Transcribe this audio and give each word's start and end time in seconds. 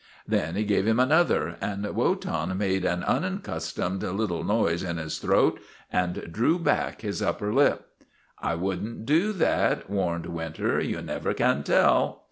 Then 0.27 0.55
he 0.55 0.63
gave 0.63 0.87
him 0.87 0.99
another, 0.99 1.57
and 1.61 1.85
Wotan 1.85 2.57
made 2.57 2.85
an 2.85 3.03
unaccustomed 3.03 4.01
little 4.01 4.43
noise 4.43 4.81
in 4.81 4.97
his 4.97 5.19
throat 5.19 5.59
and 5.91 6.27
drew 6.31 6.57
back 6.57 7.01
his 7.01 7.21
upper 7.21 7.53
lip." 7.53 7.85
I 8.39 8.55
would 8.55 8.83
n't 8.83 9.05
do 9.05 9.31
that," 9.33 9.91
warned 9.91 10.25
Winter." 10.25 10.79
You 10.81 11.03
never 11.03 11.35
can 11.35 11.61
tell." 11.61 12.19